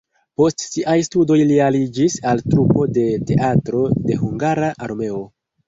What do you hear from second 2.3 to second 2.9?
al trupo